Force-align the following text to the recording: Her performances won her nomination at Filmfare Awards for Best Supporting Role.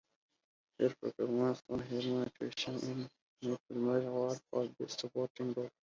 Her 0.79 0.91
performances 0.99 1.61
won 1.69 1.79
her 1.81 1.95
nomination 2.01 2.23
at 2.23 2.33
Filmfare 3.43 4.07
Awards 4.07 4.41
for 4.49 4.67
Best 4.79 5.01
Supporting 5.01 5.53
Role. 5.53 5.69